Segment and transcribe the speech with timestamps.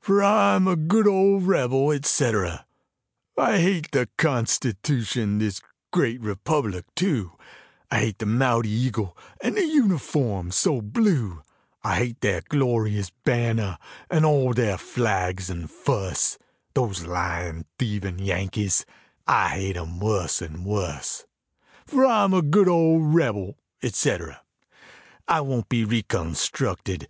[0.00, 2.66] For I'm a good old rebel, etc.
[3.38, 5.60] I hate the constitooshin, this
[5.92, 7.38] great republic too;
[7.88, 11.42] I hate the mouty eagle, an' the uniform so blue;
[11.84, 13.78] I hate their glorious banner,
[14.10, 16.38] an' all their flags an' fuss,
[16.74, 18.84] Those lyin', thievin' Yankees,
[19.28, 21.24] I hate 'em wuss an' wuss.
[21.86, 24.42] For I'm a good old rebel, etc.
[25.28, 27.00] I won't be re constructed!